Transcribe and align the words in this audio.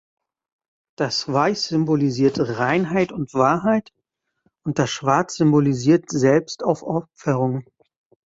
Das 0.97 1.31
Weiß 1.31 1.67
symbolisiert 1.67 2.39
Reinheit 2.39 3.11
und 3.11 3.35
Wahrheit 3.35 3.91
und 4.65 4.79
das 4.79 4.89
Schwarz 4.89 5.35
symbolisiert 5.35 6.09
Selbstaufopferung. 6.09 7.63